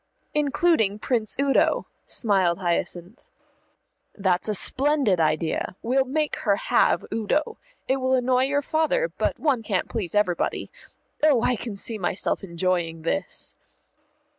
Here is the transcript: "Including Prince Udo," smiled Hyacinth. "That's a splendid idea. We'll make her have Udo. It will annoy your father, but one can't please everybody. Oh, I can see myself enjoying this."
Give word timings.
"Including 0.33 0.97
Prince 0.97 1.35
Udo," 1.39 1.85
smiled 2.07 2.57
Hyacinth. 2.57 3.23
"That's 4.15 4.49
a 4.49 4.55
splendid 4.55 5.19
idea. 5.21 5.75
We'll 5.83 6.05
make 6.05 6.37
her 6.37 6.55
have 6.55 7.05
Udo. 7.13 7.59
It 7.87 7.97
will 7.97 8.15
annoy 8.15 8.45
your 8.45 8.63
father, 8.63 9.09
but 9.15 9.37
one 9.37 9.61
can't 9.61 9.89
please 9.89 10.15
everybody. 10.15 10.71
Oh, 11.21 11.43
I 11.43 11.55
can 11.55 11.75
see 11.75 11.99
myself 11.99 12.43
enjoying 12.43 13.03
this." 13.03 13.55